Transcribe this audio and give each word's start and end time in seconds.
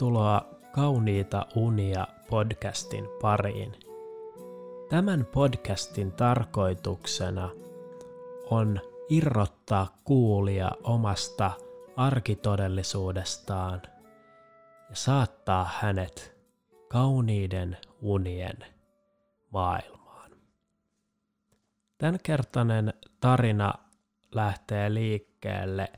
Tervetuloa 0.00 0.42
Kauniita 0.72 1.46
unia 1.54 2.06
podcastin 2.30 3.08
pariin. 3.22 3.72
Tämän 4.88 5.26
podcastin 5.26 6.12
tarkoituksena 6.12 7.50
on 8.50 8.80
irrottaa 9.08 9.96
kuulia 10.04 10.70
omasta 10.84 11.50
arkitodellisuudestaan 11.96 13.82
ja 14.90 14.96
saattaa 14.96 15.70
hänet 15.80 16.36
kauniiden 16.88 17.76
unien 18.02 18.58
maailmaan. 19.50 20.30
Tämänkertainen 21.98 22.94
tarina 23.20 23.74
lähtee 24.34 24.94
liikkeelle 24.94 25.92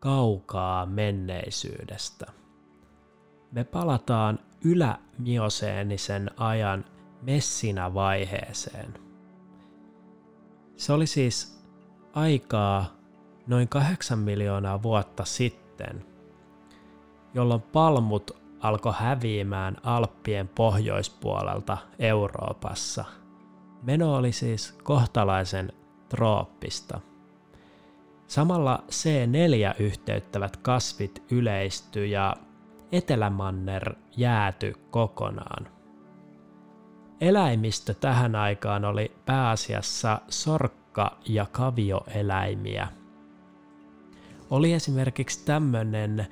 kaukaa 0.00 0.86
menneisyydestä. 0.86 2.45
Me 3.56 3.64
palataan 3.64 4.38
ylämioseenisen 4.64 6.30
ajan 6.36 6.84
messinä 7.22 7.94
vaiheeseen. 7.94 8.94
Se 10.76 10.92
oli 10.92 11.06
siis 11.06 11.64
aikaa 12.12 12.96
noin 13.46 13.68
8 13.68 14.18
miljoonaa 14.18 14.82
vuotta 14.82 15.24
sitten, 15.24 16.04
jolloin 17.34 17.62
palmut 17.62 18.30
alkoi 18.60 18.92
häviämään 18.96 19.76
Alppien 19.82 20.48
pohjoispuolelta 20.48 21.78
Euroopassa. 21.98 23.04
Meno 23.82 24.14
oli 24.14 24.32
siis 24.32 24.72
kohtalaisen 24.82 25.72
trooppista. 26.08 27.00
Samalla 28.26 28.84
C4-yhteyttävät 28.90 30.56
kasvit 30.56 31.22
yleistyi 31.30 32.10
ja 32.10 32.36
Etelämanner 32.92 33.94
jääty 34.16 34.72
kokonaan. 34.90 35.68
Eläimistö 37.20 37.94
tähän 37.94 38.34
aikaan 38.34 38.84
oli 38.84 39.12
pääasiassa 39.26 40.20
sorkka- 40.28 41.18
ja 41.28 41.46
kavioeläimiä. 41.52 42.88
Oli 44.50 44.72
esimerkiksi 44.72 45.44
tämmöinen 45.44 46.26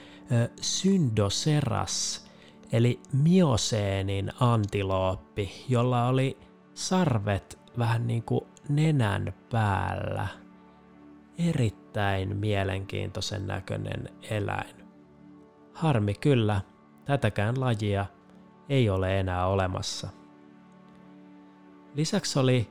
syndoseras, 0.60 2.26
eli 2.72 3.00
mioseenin 3.12 4.32
antilooppi, 4.40 5.64
jolla 5.68 6.06
oli 6.06 6.38
sarvet 6.74 7.58
vähän 7.78 8.06
niin 8.06 8.22
kuin 8.22 8.44
nenän 8.68 9.34
päällä. 9.50 10.28
Erittäin 11.38 12.36
mielenkiintoisen 12.36 13.46
näköinen 13.46 14.08
eläin. 14.30 14.83
Harmi 15.74 16.14
kyllä, 16.14 16.60
tätäkään 17.04 17.60
lajia 17.60 18.06
ei 18.68 18.90
ole 18.90 19.20
enää 19.20 19.46
olemassa. 19.46 20.08
Lisäksi 21.94 22.38
oli 22.38 22.70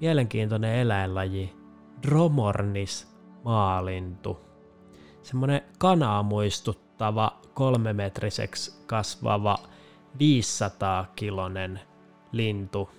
mielenkiintoinen 0.00 0.74
eläinlaji 0.74 1.56
Dromornis 2.02 3.16
maalintu. 3.44 4.40
Semmoinen 5.22 5.62
kanaa 5.78 6.22
muistuttava 6.22 7.40
kolmemetriseksi 7.54 8.84
kasvava 8.86 9.58
500-kilonen 10.18 11.80
lintu. 12.32 12.90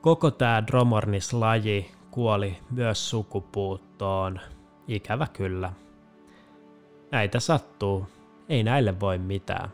Koko 0.00 0.30
tämä 0.30 0.62
Dromornis-laji 0.66 1.90
kuoli 2.10 2.56
myös 2.70 3.10
sukupuuttoon, 3.10 4.40
ikävä 4.88 5.26
kyllä. 5.32 5.72
Näitä 7.16 7.40
sattuu, 7.40 8.06
ei 8.48 8.62
näille 8.62 9.00
voi 9.00 9.18
mitään. 9.18 9.68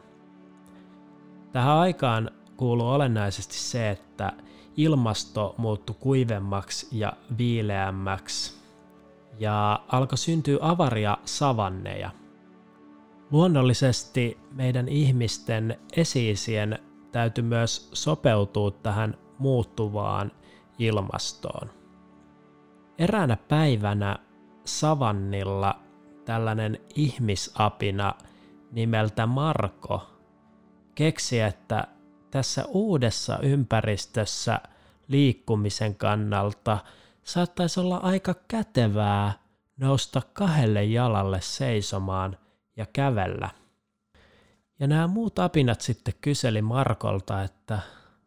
Tähän 1.53 1.77
aikaan 1.77 2.31
kuuluu 2.57 2.89
olennaisesti 2.89 3.55
se, 3.55 3.91
että 3.91 4.33
ilmasto 4.77 5.55
muuttui 5.59 5.97
kuivemmaksi 6.01 6.89
ja 6.93 7.13
viileämmäksi 7.39 8.55
ja 9.39 9.83
alkoi 9.89 10.19
syntyä 10.19 10.59
avaria 10.61 11.19
savanneja. 11.25 12.11
Luonnollisesti 13.31 14.39
meidän 14.53 14.89
ihmisten 14.89 15.79
esiisien 15.97 16.79
täytyy 17.13 17.45
myös 17.45 17.89
sopeutua 17.93 18.71
tähän 18.71 19.19
muuttuvaan 19.39 20.33
ilmastoon. 20.79 21.71
Eräänä 22.99 23.37
päivänä 23.37 24.19
savannilla 24.65 25.79
tällainen 26.25 26.79
ihmisapina 26.95 28.15
nimeltä 28.73 29.27
Marko 29.27 30.07
keksi, 30.95 31.41
että 31.41 31.85
tässä 32.31 32.65
uudessa 32.69 33.39
ympäristössä 33.39 34.61
liikkumisen 35.09 35.95
kannalta 35.95 36.79
saattaisi 37.25 37.81
olla 37.81 37.97
aika 37.97 38.35
kätevää 38.49 39.33
nousta 39.77 40.23
kahdelle 40.33 40.85
jalalle 40.85 41.41
seisomaan 41.41 42.39
ja 42.77 42.87
kävellä. 42.93 43.51
Ja 44.81 44.87
nämä 44.87 45.07
muut 45.07 45.39
apinat 45.39 45.81
sitten 45.81 46.15
kyseli 46.21 46.63
Markolta, 46.63 47.43
että 47.43 47.79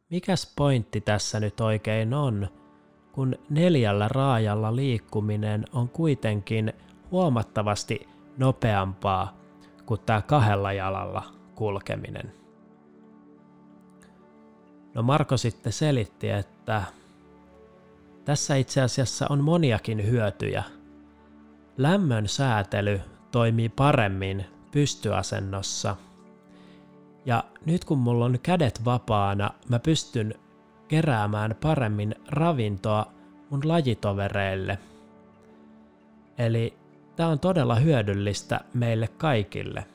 mikäs 0.10 0.54
pointti 0.56 1.02
tässä 1.02 1.40
nyt 1.40 1.62
oikein 1.62 2.14
on, 2.14 2.48
kun 3.12 3.36
neljällä 3.50 4.08
raajalla 4.08 4.76
liikkuminen 4.76 5.66
on 5.74 5.90
kuitenkin 5.90 6.74
huomattavasti 7.12 8.08
nopeampaa 8.38 9.38
kuin 9.86 10.02
tämä 10.06 10.22
kahdella 10.22 10.74
jalalla 10.74 11.24
kulkeminen. 11.56 12.34
No 14.94 15.04
Marko 15.04 15.38
sitten 15.38 15.74
selitti, 15.74 16.30
että 16.30 16.84
tässä 18.26 18.56
itse 18.56 18.82
asiassa 18.82 19.26
on 19.30 19.44
moniakin 19.44 20.10
hyötyjä. 20.10 20.64
Lämmön 21.78 22.28
säätely 22.28 23.02
toimii 23.32 23.70
paremmin 23.70 24.46
pystyasennossa. 24.72 25.96
Ja 27.26 27.44
nyt 27.66 27.86
kun 27.86 27.98
mulla 27.98 28.26
on 28.26 28.40
kädet 28.44 28.86
vapaana, 28.86 29.52
mä 29.70 29.80
pystyn 29.80 30.34
keräämään 30.88 31.56
paremmin 31.62 32.16
ravintoa 32.28 33.06
mun 33.50 33.62
lajitovereille. 33.64 34.80
Eli 36.38 36.78
Tämä 37.16 37.30
on 37.30 37.40
todella 37.40 37.76
hyödyllistä 37.76 38.60
meille 38.74 39.08
kaikille. 39.08 39.86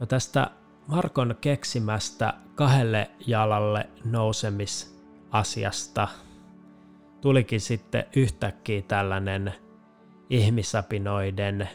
No 0.00 0.06
tästä 0.06 0.50
Markon 0.86 1.34
keksimästä 1.40 2.34
kahdelle 2.54 3.10
jalalle 3.26 3.88
nousemisasiasta 4.04 6.08
tulikin 7.20 7.60
sitten 7.60 8.04
yhtäkkiä 8.16 8.82
tällainen 8.82 9.54
ihmisapinoiden 10.30 11.68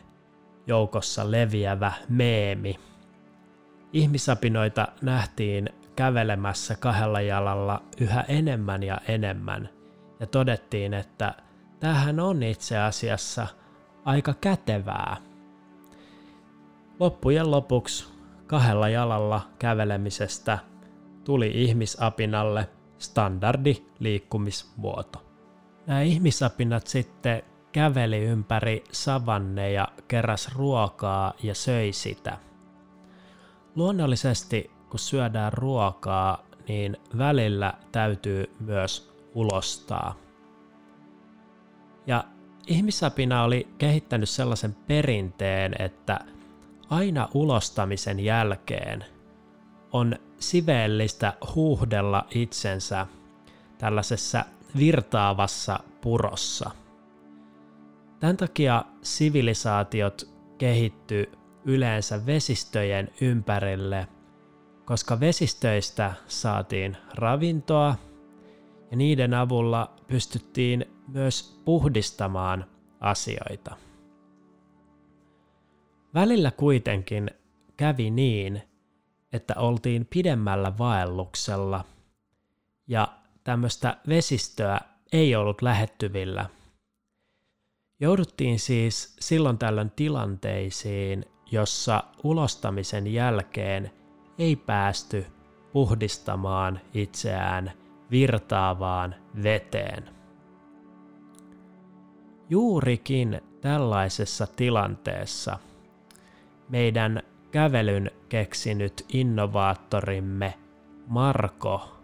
joukossa 0.68 1.31
leviävä 1.31 1.94
meemi. 2.09 2.80
Ihmisapinoita 3.94 4.88
nähtiin 5.01 5.69
kävelemässä 5.96 6.75
kahdella 6.75 7.22
jalalla 7.22 7.84
yhä 8.01 8.25
enemmän 8.28 8.84
ja 8.84 9.01
enemmän 9.07 9.69
ja 10.19 10.28
todettiin, 10.28 10.94
että– 10.94 11.34
tämähän 11.79 12.19
on 12.19 12.44
itse 12.44 12.78
asiassa 12.78 13.47
aika 14.06 14.34
kätevää. 14.34 15.17
Loppujen 17.00 17.51
lopuksi 17.51 18.07
kahdella 18.48 18.89
jalalla 18.89 19.42
kävelemisestä 19.59 20.59
tuli 21.24 21.51
ihmisapinalle 21.56 22.69
standardi 22.98 23.86
liikkumismuoto. 24.00 25.25
Nämä 25.88 26.01
ihmisapinat 26.01 26.88
sitten 26.88 27.44
käveli 27.71 28.19
ympäri 28.19 28.83
savanneja, 28.92 29.88
keräs 30.07 30.56
ruokaa 30.56 31.33
ja 31.44 31.56
söi 31.56 31.94
sitä. 31.94 32.38
Luonnollisesti, 33.75 34.71
kun 34.89 35.00
syödään 35.00 35.54
ruokaa, 35.54 36.44
niin 36.68 36.98
välillä 37.18 37.74
täytyy 37.92 38.56
myös 38.59 39.13
ulostaa– 39.36 40.15
ja 42.07 42.24
ihmisapina 42.68 43.44
oli 43.44 43.68
kehittänyt 43.78 44.30
sellaisen 44.30 44.75
perinteen, 44.88 45.75
että 45.80 46.19
aina 46.90 47.30
ulostamisen 47.34 48.19
jälkeen 48.19 49.06
on 49.92 50.16
siveellistä 50.40 51.34
huuhdella 51.56 52.25
itsensä 52.31 53.07
tällaisessa 53.78 54.46
virtaavassa 54.78 55.80
purossa. 56.01 56.72
Tämän 58.19 58.38
takia 58.38 58.86
sivilisaatiot 59.02 60.30
kehitty 60.57 61.31
yleensä 61.66 62.25
vesistöjen 62.25 63.10
ympärille, 63.22 64.07
koska 64.86 65.19
vesistöistä 65.19 66.13
saatiin 66.28 66.98
ravintoa 67.16 67.95
ja 68.91 68.97
niiden 68.97 69.33
avulla 69.33 69.95
pystyttiin 70.07 70.86
myös 71.07 71.62
puhdistamaan 71.65 72.65
asioita. 73.00 73.75
Välillä 76.13 76.51
kuitenkin 76.51 77.31
kävi 77.77 78.12
niin, 78.12 78.62
että 79.33 79.53
oltiin 79.57 80.07
pidemmällä 80.09 80.77
vaelluksella 80.77 81.86
ja 82.88 83.07
tämmöistä 83.44 83.97
vesistöä 84.07 84.80
ei 85.12 85.35
ollut 85.35 85.62
lähettyvillä. 85.62 86.50
Jouduttiin 88.00 88.59
siis 88.59 89.15
silloin 89.19 89.57
tällöin 89.57 89.92
tilanteisiin, 89.92 91.25
jossa 91.51 92.03
ulostamisen 92.24 93.13
jälkeen 93.13 93.92
ei 94.38 94.56
päästy 94.56 95.25
puhdistamaan 95.74 96.81
itseään 96.94 97.71
virtaavaan 98.11 99.15
veteen. 99.44 100.09
Juurikin 102.50 103.41
tällaisessa 103.61 104.47
tilanteessa 104.47 105.59
meidän 106.69 107.23
kävelyn 107.51 108.11
keksinyt 108.29 109.06
innovaattorimme 109.13 110.53
Marko 111.07 112.00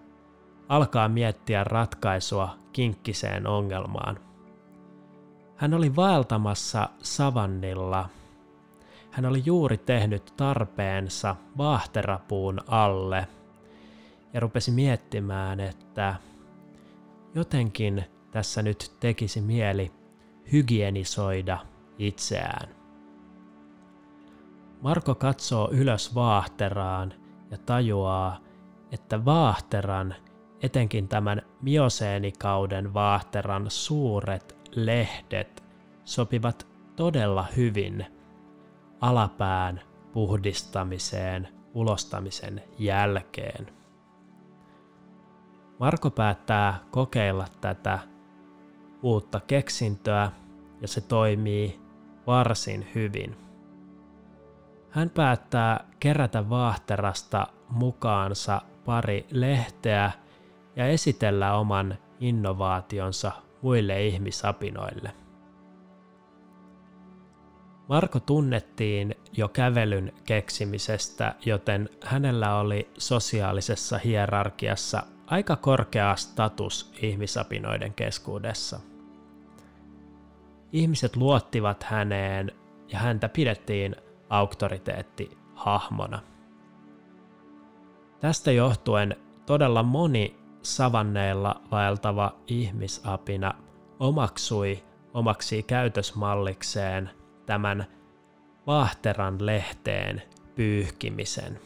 alkaa 0.70 1.10
miettiä 1.10 1.64
ratkaisua 1.64 2.58
kinkkiseen 2.74 3.48
ongelmaan. 3.48 4.20
Hän 5.56 5.74
oli 5.74 5.96
vaeltamassa 5.96 6.90
savannilla. 7.02 8.10
Hän 9.12 9.26
oli 9.26 9.44
juuri 9.46 9.78
tehnyt 9.78 10.34
tarpeensa 10.38 11.36
vaahterapuun 11.58 12.60
alle 12.68 13.28
ja 14.36 14.42
rupesi 14.42 14.72
miettimään, 14.72 15.60
että 15.60 16.16
jotenkin 17.36 18.06
tässä 18.32 18.62
nyt 18.62 18.92
tekisi 19.00 19.42
mieli 19.42 19.92
hygienisoida 20.52 21.60
itseään. 21.98 22.76
Marko 24.82 25.16
katsoo 25.16 25.70
ylös 25.72 26.16
vaahteraan 26.16 27.14
ja 27.52 27.58
tajuaa, 27.58 28.40
että 28.92 29.26
vaahteran, 29.26 30.16
etenkin 30.62 31.08
tämän 31.08 31.42
mioseenikauden 31.62 32.94
vaahteran 32.94 33.66
suuret 33.70 34.58
lehdet 34.72 35.64
sopivat 36.04 36.68
todella 36.96 37.48
hyvin 37.56 38.06
alapään 39.02 39.82
puhdistamiseen 40.14 41.48
ulostamisen 41.74 42.64
jälkeen. 42.80 43.85
Marko 45.80 46.10
päättää 46.12 46.80
kokeilla 46.92 47.46
tätä 47.62 48.00
uutta 49.02 49.40
keksintöä 49.40 50.32
ja 50.82 50.88
se 50.88 51.02
toimii 51.02 51.80
varsin 52.28 52.88
hyvin. 52.96 53.38
Hän 54.90 55.10
päättää 55.10 55.88
kerätä 56.00 56.50
vaahterasta 56.50 57.48
mukaansa 57.70 58.62
pari 58.86 59.26
lehteä 59.32 60.12
ja 60.76 60.88
esitellä 60.88 61.54
oman 61.54 61.98
innovaationsa 62.20 63.32
muille 63.62 64.06
ihmisapinoille. 64.06 65.12
Marko 67.90 68.20
tunnettiin 68.20 69.16
jo 69.38 69.48
kävelyn 69.48 70.14
keksimisestä, 70.26 71.36
joten 71.46 71.90
hänellä 72.04 72.56
oli 72.56 72.90
sosiaalisessa 72.98 73.98
hierarkiassa 73.98 75.04
aika 75.28 75.56
korkea 75.56 76.16
status 76.16 76.92
ihmisapinoiden 77.02 77.94
keskuudessa. 77.94 78.80
Ihmiset 80.72 81.16
luottivat 81.16 81.84
häneen 81.84 82.52
ja 82.88 83.00
häntä 83.00 83.30
pidettiin 83.30 83.96
auktoriteetti 84.30 85.38
hahmona. 85.56 86.22
Tästä 88.20 88.52
johtuen 88.52 89.16
todella 89.46 89.84
moni 89.84 90.36
savanneilla 90.62 91.62
vaeltava 91.72 92.36
ihmisapina 92.48 93.54
omaksui 94.00 94.84
omaksi 95.14 95.64
käytösmallikseen 95.64 97.10
tämän 97.46 97.86
vaahteran 98.68 99.46
lehteen 99.46 100.22
pyyhkimisen. 100.56 101.60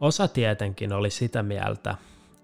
Osa 0.00 0.28
tietenkin 0.28 0.92
oli 0.92 1.10
sitä 1.10 1.42
mieltä, 1.42 1.94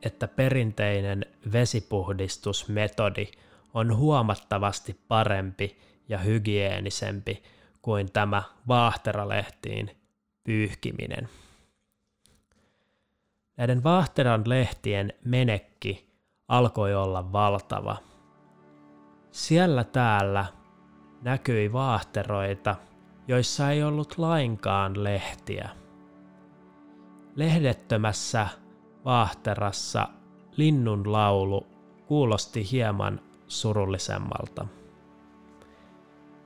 että 0.03 0.29
perinteinen 0.29 1.27
vesipuhdistusmetodi 1.53 3.27
on 3.75 3.97
huomattavasti 3.97 5.01
parempi 5.09 5.79
ja 6.09 6.19
hygieenisempi 6.19 7.43
kuin 7.83 8.13
tämä 8.13 8.43
vaahteralehtiin 8.69 9.91
pyyhkiminen. 10.45 11.29
Näiden 13.57 13.85
vaahteran 13.85 14.43
lehtien 14.47 15.13
menekki 15.25 16.13
alkoi 16.49 16.95
olla 16.95 17.33
valtava. 17.33 17.97
Siellä 19.31 19.85
täällä 19.85 20.47
näkyi 21.23 21.73
vaahteroita, 21.73 22.77
joissa 23.29 23.71
ei 23.71 23.83
ollut 23.83 24.19
lainkaan 24.19 25.05
lehtiä. 25.05 25.82
Lehdettömässä 27.37 28.49
vaahterassa 29.05 30.09
linnun 30.57 31.13
laulu 31.13 31.67
kuulosti 32.07 32.71
hieman 32.71 33.21
surullisemmalta. 33.49 34.67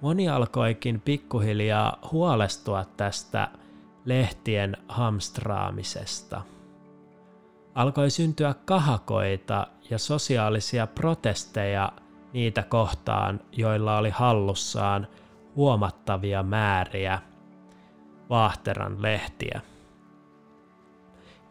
Moni 0.01 0.29
alkoikin 0.29 1.01
pikkuhiljaa 1.01 1.99
huolestua 2.13 2.85
tästä 2.97 3.49
lehtien 4.05 4.77
hamstraamisesta. 4.89 6.43
Alkoi 7.75 8.11
syntyä 8.11 8.55
kahakoita 8.65 9.67
ja 9.91 9.99
sosiaalisia 9.99 10.87
protesteja 10.87 11.93
niitä 12.33 12.63
kohtaan, 12.63 13.41
joilla 13.53 13.99
oli 13.99 14.11
hallussaan 14.11 15.07
huomattavia 15.57 16.43
määriä 16.43 17.19
vaahteran 18.31 19.03
lehtiä. 19.03 19.61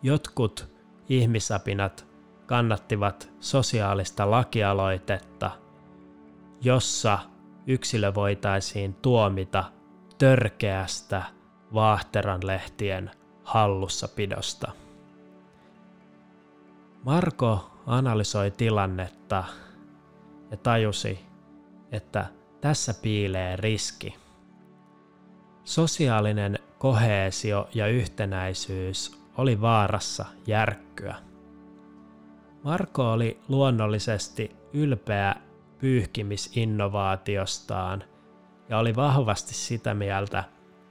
Jotkut 0.05 0.67
ihmisapinat 1.09 2.07
kannattivat 2.45 3.29
sosiaalista 3.39 4.31
lakialoitetta, 4.31 5.51
jossa 6.61 7.19
yksilö 7.67 8.13
voitaisiin 8.13 8.93
tuomita 8.93 9.63
törkeästä 10.17 11.23
vaahteranlehtien 11.73 13.11
hallussapidosta. 13.43 14.71
Marko 17.03 17.71
analysoi 17.85 18.51
tilannetta 18.51 19.43
ja 20.51 20.57
tajusi, 20.57 21.19
että 21.91 22.25
tässä 22.61 22.93
piilee 23.01 23.55
riski. 23.55 24.15
Sosiaalinen 25.63 26.59
koheesio 26.77 27.69
ja 27.73 27.87
yhtenäisyys 27.87 29.24
oli 29.37 29.61
vaarassa 29.61 30.25
järkkyä. 30.47 31.15
Marko 32.63 33.11
oli 33.11 33.39
luonnollisesti 33.47 34.55
ylpeä 34.73 35.35
pyyhkimisinnovaatiostaan 35.79 38.03
ja 38.69 38.77
oli 38.77 38.95
vahvasti 38.95 39.53
sitä 39.53 39.93
mieltä, 39.93 40.43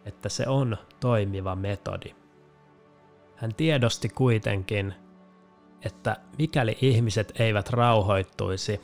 että 0.05 0.29
se 0.29 0.49
on 0.49 0.77
toimiva 1.01 1.57
metodi. 1.57 2.15
Hän 3.37 3.55
tiedosti 3.55 4.09
kuitenkin, 4.09 4.95
että 5.85 6.17
mikäli 6.39 6.79
ihmiset 6.81 7.41
eivät 7.41 7.71
rauhoittuisi, 7.71 8.81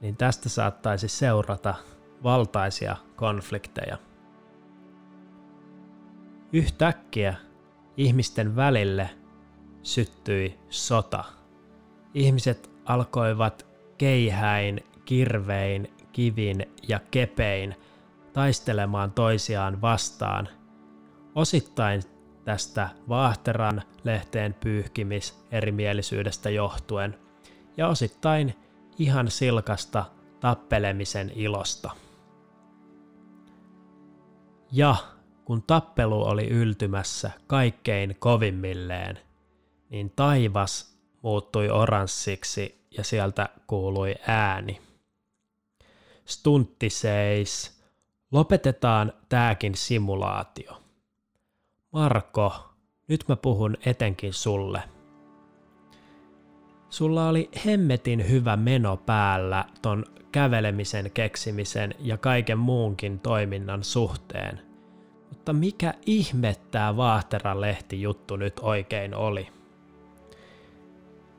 niin 0.00 0.16
tästä 0.16 0.48
saattaisi 0.48 1.08
seurata 1.08 1.74
valtaisia 2.22 2.96
konflikteja. 3.16 3.98
Yhtäkkiä 6.52 7.34
ihmisten 7.96 8.56
välille 8.56 9.10
syttyi 9.82 10.58
sota. 10.70 11.24
Ihmiset 12.14 12.70
alkoivat 12.84 13.66
keihäin 13.98 14.80
kirvein, 15.04 15.92
kivin 16.12 16.66
ja 16.88 17.00
kepein 17.10 17.74
taistelemaan 18.32 19.12
toisiaan 19.12 19.80
vastaan. 19.80 20.48
Osittain 21.34 22.02
tästä 22.44 22.88
vaahteran 23.08 23.82
lehteen 24.04 24.54
pyyhkimis 24.54 25.44
erimielisyydestä 25.50 26.50
johtuen 26.50 27.18
ja 27.76 27.88
osittain 27.88 28.54
ihan 28.98 29.30
silkasta 29.30 30.04
tappelemisen 30.40 31.32
ilosta. 31.34 31.90
Ja 34.72 34.96
kun 35.44 35.62
tappelu 35.62 36.22
oli 36.22 36.48
yltymässä 36.48 37.30
kaikkein 37.46 38.16
kovimmilleen, 38.18 39.18
niin 39.90 40.12
taivas 40.16 40.98
muuttui 41.22 41.70
oranssiksi 41.70 42.86
ja 42.90 43.04
sieltä 43.04 43.48
kuului 43.66 44.14
ääni. 44.26 44.80
Stuntti 46.24 46.90
seis, 46.90 47.82
Lopetetaan 48.32 49.12
tääkin 49.28 49.74
simulaatio. 49.74 50.82
Marko, 51.92 52.54
nyt 53.08 53.24
mä 53.28 53.36
puhun 53.36 53.76
etenkin 53.86 54.32
sulle. 54.32 54.82
Sulla 56.90 57.28
oli 57.28 57.50
hemmetin 57.66 58.30
hyvä 58.30 58.56
meno 58.56 58.96
päällä 58.96 59.64
ton 59.82 60.04
kävelemisen, 60.32 61.10
keksimisen 61.14 61.94
ja 61.98 62.16
kaiken 62.16 62.58
muunkin 62.58 63.20
toiminnan 63.20 63.84
suhteen. 63.84 64.71
Mutta 65.42 65.52
mikä 65.52 65.94
ihme 66.06 66.56
tää 66.70 66.96
Vaahteran 66.96 67.60
lehti 67.60 68.02
juttu 68.02 68.36
nyt 68.36 68.60
oikein 68.60 69.14
oli? 69.14 69.48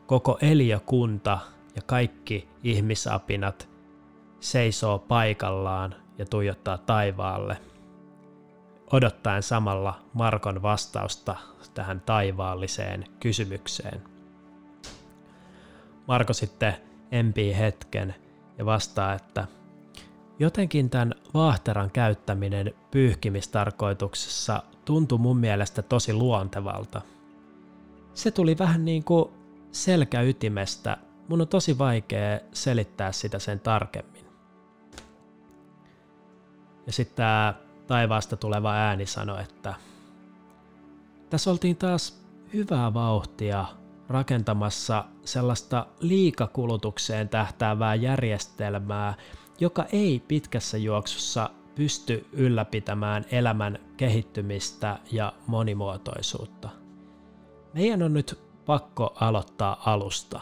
Koko 0.05 0.37
eliökunta 0.41 1.39
ja 1.75 1.81
kaikki 1.85 2.49
ihmisapinat 2.63 3.69
seisoo 4.39 4.99
paikallaan 4.99 5.95
ja 6.17 6.25
tuijottaa 6.25 6.77
taivaalle, 6.77 7.57
odottaen 8.91 9.43
samalla 9.43 9.99
Markon 10.13 10.61
vastausta 10.61 11.35
tähän 11.73 12.01
taivaalliseen 12.01 13.03
kysymykseen. 13.19 14.01
Marko 16.07 16.33
sitten 16.33 16.73
empii 17.11 17.57
hetken 17.57 18.15
ja 18.57 18.65
vastaa, 18.65 19.13
että 19.13 19.47
jotenkin 20.39 20.89
tämän 20.89 21.13
vaahteran 21.33 21.91
käyttäminen 21.91 22.73
pyyhkimistarkoituksessa 22.91 24.63
tuntui 24.85 25.17
mun 25.17 25.37
mielestä 25.37 25.81
tosi 25.81 26.13
luontevalta. 26.13 27.01
Se 28.13 28.31
tuli 28.31 28.57
vähän 28.57 28.85
niin 28.85 29.03
kuin 29.03 29.29
selkäytimestä. 29.71 30.97
Mun 31.27 31.41
on 31.41 31.47
tosi 31.47 31.77
vaikea 31.77 32.39
selittää 32.53 33.11
sitä 33.11 33.39
sen 33.39 33.59
tarkemmin. 33.59 34.25
Ja 36.87 36.93
sitten 36.93 37.15
tämä 37.15 37.53
taivaasta 37.87 38.37
tuleva 38.37 38.73
ääni 38.73 39.05
sanoi, 39.05 39.41
että 39.41 39.73
tässä 41.29 41.51
oltiin 41.51 41.75
taas 41.75 42.23
hyvää 42.53 42.93
vauhtia 42.93 43.65
rakentamassa 44.09 45.05
sellaista 45.25 45.85
liikakulutukseen 45.99 47.29
tähtäävää 47.29 47.95
järjestelmää, 47.95 49.13
joka 49.59 49.85
ei 49.91 50.23
pitkässä 50.27 50.77
juoksussa 50.77 51.49
pysty 51.75 52.27
ylläpitämään 52.31 53.25
elämän 53.31 53.79
kehittymistä 53.97 54.99
ja 55.11 55.33
monimuotoisuutta. 55.47 56.69
Meidän 57.73 58.03
on 58.03 58.13
nyt 58.13 58.39
pakko 58.65 59.13
aloittaa 59.15 59.81
alusta. 59.85 60.41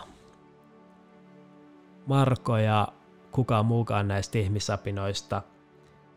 Marko 2.07 2.57
ja 2.57 2.87
kukaan 3.31 3.65
muukaan 3.65 4.07
näistä 4.07 4.39
ihmisapinoista 4.39 5.41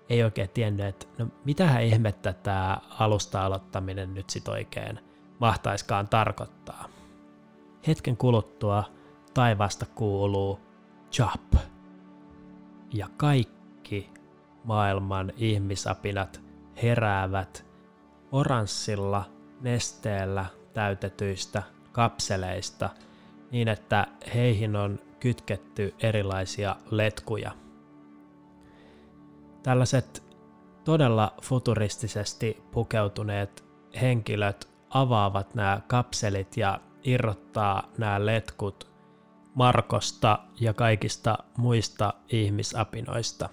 ei 0.09 0.25
oikein 0.25 0.51
tiennyt, 0.51 0.87
että 0.87 1.07
no 1.19 1.27
mitähän 1.45 1.83
ihmettä 1.83 2.33
tämä 2.33 2.79
alusta 2.99 3.45
aloittaminen 3.45 4.15
nyt 4.15 4.31
sit 4.31 4.49
oikein 4.49 5.01
mahtaiskaan 5.39 6.09
tarkoittaa. 6.09 6.89
Hetken 7.87 8.17
kuluttua 8.17 8.85
taivasta 9.35 9.87
kuuluu 9.95 10.61
chop. 11.13 11.74
Ja 12.95 13.09
kaikki 13.17 14.11
maailman 14.65 15.33
ihmisapinat 15.37 16.41
heräävät 16.83 17.67
oranssilla 18.33 19.25
nesteellä 19.61 20.47
täytetyistä 20.73 21.63
kapseleista 21.93 22.91
niin, 23.51 23.69
että 23.69 24.07
heihin 24.35 24.77
on 24.77 24.99
kytketty 25.21 25.95
erilaisia 25.99 26.77
letkuja. 26.91 27.53
Tällaiset 29.63 30.23
todella 30.85 31.35
futuristisesti 31.43 32.63
pukeutuneet 32.71 33.65
henkilöt 34.01 34.69
avaavat 34.91 35.55
nämä 35.55 35.81
kapselit 35.87 36.57
ja 36.57 36.81
irrottaa 37.05 37.89
nämä 37.99 38.27
letkut 38.27 38.94
Markosta 39.54 40.38
ja 40.61 40.75
kaikista 40.75 41.38
muista 41.56 42.14
ihmisapinoista. 42.28 43.49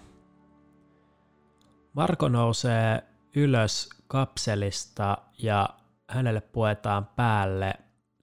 Marko 1.93 2.29
nousee 2.29 3.03
ylös 3.35 3.89
kapselista 4.07 5.17
ja 5.37 5.69
hänelle 6.09 6.41
puetaan 6.41 7.05
päälle 7.15 7.73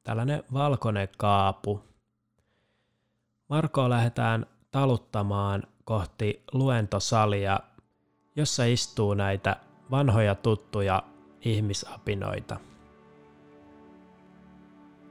tällainen 0.05 0.45
valkoinen 0.53 1.09
kaapu. 1.17 1.85
Marko 3.49 3.91
lähdetään 3.91 4.47
taluttamaan 4.71 5.63
kohti 5.85 6.43
luentosalia, 6.53 7.61
jossa 8.37 8.65
istuu 8.65 9.15
näitä 9.15 9.57
vanhoja 9.91 10.35
tuttuja 10.35 11.03
ihmisapinoita. 11.41 12.61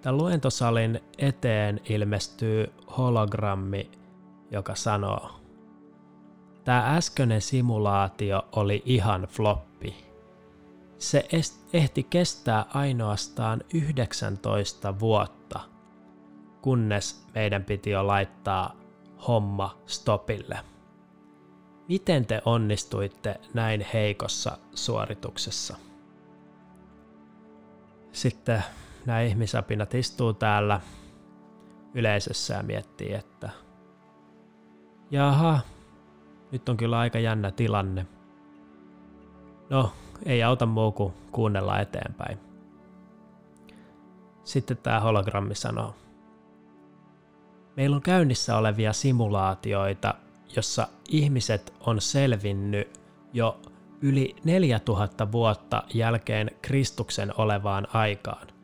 Tämän 0.02 0.18
luentosalin 0.18 1.00
eteen 1.18 1.82
ilmestyy 1.90 2.74
hologrammi, 2.98 3.92
joka 4.52 4.76
sanoo, 4.76 5.38
Tämä 6.68 6.96
äskeinen 6.96 7.42
simulaatio 7.42 8.48
oli 8.52 8.84
ihan 8.86 9.22
floppi. 9.22 9.96
Se 10.98 11.28
ehti 11.74 12.04
kestää 12.04 12.66
ainoastaan 12.74 13.62
19 13.74 15.00
vuotta, 15.00 15.60
kunnes 16.62 17.26
meidän 17.36 17.64
piti 17.64 17.90
jo 17.90 18.08
laittaa 18.08 18.76
homma 19.28 19.78
stopille. 19.86 20.60
Miten 21.88 22.26
te 22.26 22.42
onnistuitte 22.46 23.40
näin 23.54 23.86
heikossa 23.94 24.58
suorituksessa? 24.76 25.78
Sitten 28.12 28.64
nämä 29.08 29.22
ihmisapinat 29.22 29.94
istuu 29.94 30.34
täällä 30.34 30.82
yleisössä 31.94 32.54
ja 32.54 32.64
miettii, 32.64 33.14
että 33.14 33.50
jaha, 35.12 35.60
nyt 36.52 36.70
on 36.70 36.78
kyllä 36.78 37.00
aika 37.00 37.20
jännä 37.20 37.52
tilanne. 37.52 38.06
No, 39.70 39.92
ei 40.26 40.44
auta 40.44 40.66
muu 40.66 40.92
kuin 40.92 41.14
kuunnella 41.32 41.80
eteenpäin. 41.80 42.38
Sitten 44.44 44.78
tämä 44.78 45.00
hologrammi 45.00 45.56
sanoo. 45.56 45.96
Meillä 47.78 47.96
on 47.96 48.02
käynnissä 48.02 48.58
olevia 48.58 48.94
simulaatioita, 48.94 50.14
jossa 50.56 50.88
ihmiset 51.10 51.74
on 51.80 52.02
selvinnyt 52.02 53.00
jo 53.34 53.62
yli 54.02 54.36
4000 54.44 55.32
vuotta 55.32 55.84
jälkeen 55.94 56.52
Kristuksen 56.62 57.34
olevaan 57.38 57.88
aikaan. 57.94 58.57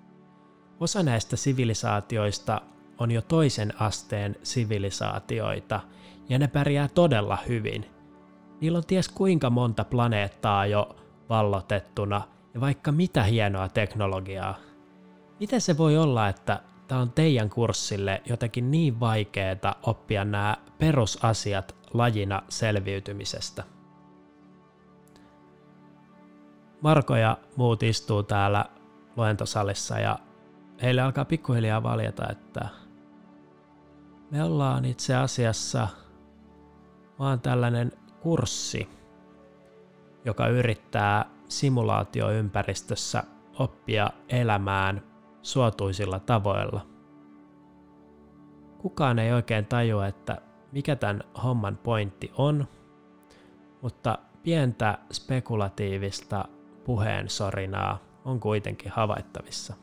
Osa 0.84 1.04
näistä 1.04 1.36
sivilisaatioista 1.36 2.62
on 2.98 3.12
jo 3.12 3.22
toisen 3.22 3.82
asteen 3.82 4.36
sivilisaatioita, 4.44 5.80
ja 6.30 6.40
ne 6.40 6.48
pärjää 6.48 6.88
todella 6.88 7.38
hyvin. 7.48 7.86
Niillä 8.62 8.78
on 8.78 8.84
ties 8.88 9.10
kuinka 9.10 9.50
monta 9.50 9.84
planeettaa 9.84 10.66
jo 10.66 10.96
vallotettuna 11.30 12.22
ja 12.54 12.62
vaikka 12.62 12.92
mitä 12.92 13.24
hienoa 13.24 13.70
teknologiaa. 13.70 14.56
Miten 15.40 15.62
se 15.62 15.78
voi 15.78 15.98
olla, 15.98 16.28
että 16.28 16.62
tämä 16.88 17.02
on 17.02 17.12
teidän 17.12 17.50
kurssille 17.50 18.22
jotenkin 18.26 18.72
niin 18.72 19.00
vaikeeta 19.00 19.76
oppia 19.84 20.26
nämä 20.26 20.58
perusasiat 20.78 21.76
lajina 21.94 22.42
selviytymisestä? 22.50 23.64
Marko 26.82 27.16
ja 27.16 27.38
muut 27.56 27.84
istuu 27.84 28.24
täällä 28.24 28.66
luentosalissa 29.18 30.00
ja 30.00 30.20
heille 30.82 31.02
alkaa 31.02 31.26
pikkuhiljaa 31.26 31.84
valjeta, 31.84 32.30
että 32.32 32.68
me 34.32 34.44
ollaan 34.44 34.86
itse 34.86 35.16
asiassa 35.16 35.88
vaan 37.20 37.40
tällainen 37.40 37.92
kurssi, 38.20 38.90
joka 40.26 40.48
yrittää 40.48 41.26
simulaatioympäristössä 41.50 43.24
oppia 43.60 44.10
elämään 44.30 45.04
suotuisilla 45.42 46.20
tavoilla. 46.20 46.86
Kukaan 48.78 49.20
ei 49.20 49.34
oikein 49.34 49.66
tajua, 49.66 50.08
että 50.08 50.42
mikä 50.72 50.96
tämän 50.96 51.24
homman 51.44 51.78
pointti 51.78 52.32
on, 52.38 52.68
mutta 53.82 54.18
pientä 54.44 54.98
spekulatiivista 55.12 56.46
puheensorinaa 56.86 58.00
on 58.26 58.40
kuitenkin 58.40 58.92
havaittavissa. 58.92 59.74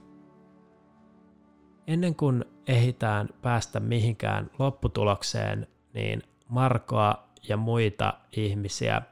Ennen 1.90 2.14
kuin 2.14 2.44
ehitään 2.66 3.28
päästä 3.42 3.80
mihinkään 3.80 4.50
lopputulokseen, 4.58 5.66
niin 5.94 6.22
Markoa 6.48 7.28
ja 7.48 7.56
muita 7.56 8.14
ihmisiä 8.36 9.02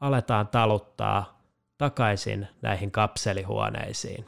aletaan 0.00 0.48
taluttaa 0.48 1.42
takaisin 1.78 2.48
näihin 2.62 2.90
kapselihuoneisiin. 2.90 4.26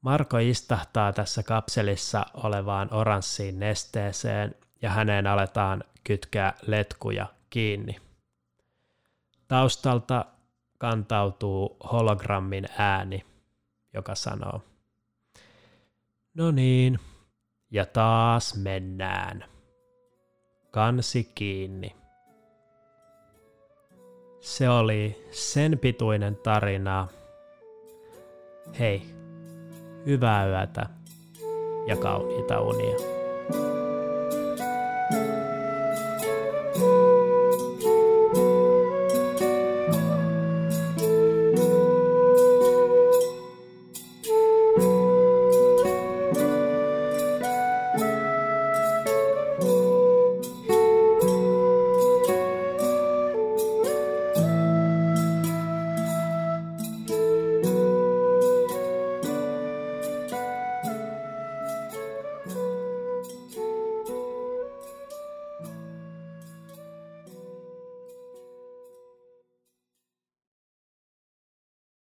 Marko 0.00 0.38
istahtaa 0.38 1.12
tässä 1.12 1.42
kapselissa 1.42 2.26
olevaan 2.34 2.94
oranssiin 2.94 3.58
nesteeseen 3.58 4.54
ja 4.82 4.90
häneen 4.90 5.26
aletaan 5.26 5.84
kytkeä 6.04 6.52
letkuja 6.66 7.26
kiinni. 7.50 7.96
Taustalta 9.48 10.24
kantautuu 10.78 11.76
hologrammin 11.92 12.66
ääni, 12.78 13.24
joka 13.94 14.14
sanoo, 14.14 14.62
no 16.34 16.50
niin, 16.50 16.98
ja 17.70 17.86
taas 17.86 18.56
mennään. 18.56 19.44
Kansi 20.70 21.30
kiinni. 21.34 21.96
Se 24.40 24.68
oli 24.68 25.28
sen 25.30 25.78
pituinen 25.78 26.36
tarina. 26.36 27.08
Hei, 28.78 29.02
hyvää 30.06 30.46
yötä 30.46 30.86
ja 31.86 31.96
kauniita 31.96 32.60
unia. 32.60 32.96